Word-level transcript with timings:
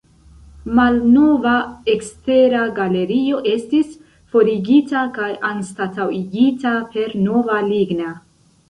Malnova 0.77 1.51
ekstera 1.93 2.63
galerio 2.81 3.43
estis 3.53 3.93
forigita 4.33 5.05
kaj 5.21 5.31
anstataŭigita 5.55 6.75
per 6.97 7.17
nova 7.31 7.63
ligna. 7.73 8.15